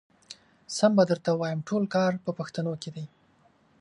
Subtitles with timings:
[0.77, 3.05] سم به درته ووايم ټول کار په پښتنو کې دی.